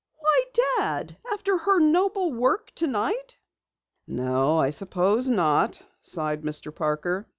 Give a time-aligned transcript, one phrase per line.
[0.17, 0.45] "Why,
[0.79, 1.15] Dad!
[1.31, 3.37] After her noble work tonight!"
[4.07, 6.73] "No, I suppose not," sighed Mr.
[6.73, 7.27] Parker.